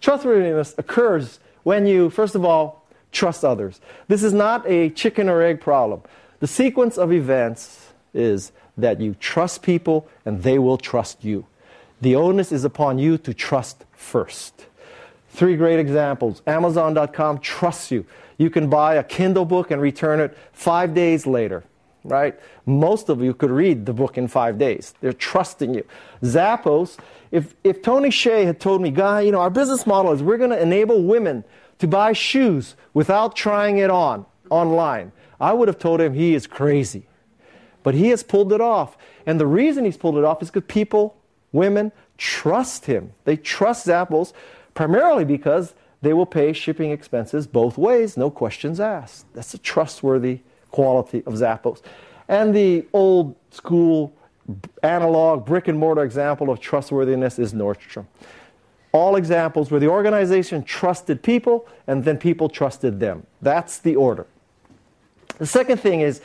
[0.00, 3.80] Trustworthiness occurs when you, first of all, trust others.
[4.08, 6.02] This is not a chicken or egg problem.
[6.40, 11.46] The sequence of events is that you trust people and they will trust you.
[12.00, 14.66] The onus is upon you to trust first.
[15.28, 16.42] Three great examples.
[16.46, 18.06] Amazon.com trusts you.
[18.38, 21.62] You can buy a Kindle book and return it five days later,
[22.04, 22.38] right?
[22.66, 24.94] Most of you could read the book in five days.
[25.00, 25.84] They're trusting you.
[26.22, 26.98] Zappos,
[27.30, 30.38] if, if Tony Hsieh had told me, Guy, you know, our business model is we're
[30.38, 31.44] going to enable women
[31.78, 36.46] to buy shoes without trying it on online, I would have told him he is
[36.46, 37.06] crazy.
[37.82, 38.98] But he has pulled it off.
[39.24, 41.16] And the reason he's pulled it off is because people,
[41.52, 43.12] women, trust him.
[43.24, 44.32] They trust Zappos
[44.74, 49.26] primarily because they will pay shipping expenses both ways, no questions asked.
[49.34, 51.82] That's a trustworthy quality of Zappos.
[52.28, 54.12] And the old school
[54.82, 58.06] analog brick and mortar example of trustworthiness is Nordstrom.
[58.92, 63.26] All examples where the organization trusted people and then people trusted them.
[63.40, 64.26] That's the order.
[65.38, 66.20] The second thing is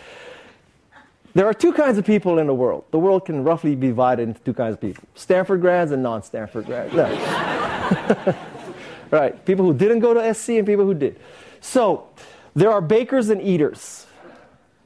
[1.35, 2.85] there are two kinds of people in the world.
[2.91, 6.23] The world can roughly be divided into two kinds of people Stanford grads and non
[6.23, 6.93] Stanford grads.
[6.93, 8.35] No.
[9.11, 9.45] right?
[9.45, 11.19] People who didn't go to SC and people who did.
[11.61, 12.07] So,
[12.55, 14.05] there are bakers and eaters.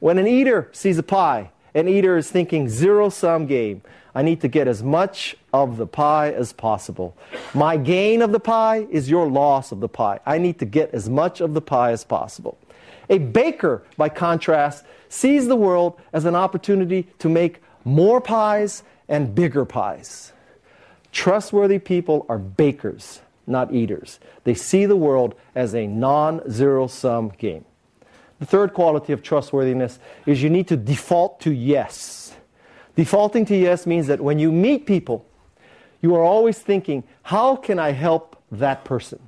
[0.00, 3.82] When an eater sees a pie, an eater is thinking zero sum game.
[4.14, 7.16] I need to get as much of the pie as possible.
[7.54, 10.18] My gain of the pie is your loss of the pie.
[10.26, 12.58] I need to get as much of the pie as possible.
[13.08, 19.34] A baker, by contrast, sees the world as an opportunity to make more pies and
[19.34, 20.32] bigger pies.
[21.12, 23.20] Trustworthy people are bakers
[23.50, 24.20] not eaters.
[24.44, 27.64] They see the world as a non zero sum game.
[28.40, 32.34] The third quality of trustworthiness is you need to default to yes.
[32.96, 35.24] Defaulting to yes means that when you meet people,
[36.00, 39.20] you are always thinking, how can I help that person?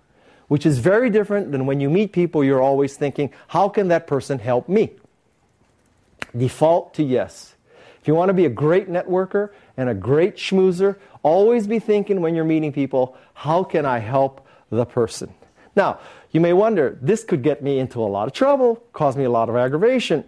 [0.48, 4.06] Which is very different than when you meet people, you're always thinking, how can that
[4.06, 4.92] person help me?
[6.36, 7.54] Default to yes.
[8.00, 12.20] If you want to be a great networker and a great schmoozer, always be thinking
[12.22, 15.34] when you're meeting people, how can I help the person?
[15.74, 16.00] Now,
[16.30, 19.30] you may wonder, this could get me into a lot of trouble, cause me a
[19.30, 20.24] lot of aggravation.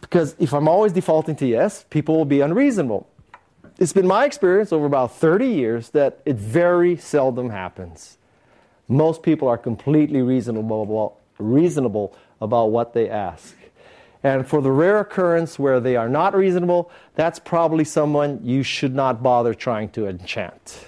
[0.00, 3.08] Because if I'm always defaulting to yes, people will be unreasonable.
[3.78, 8.18] It's been my experience over about 30 years that it very seldom happens.
[8.88, 13.56] Most people are completely reasonable, reasonable about what they ask.
[14.22, 18.94] And for the rare occurrence where they are not reasonable, that's probably someone you should
[18.94, 20.86] not bother trying to enchant.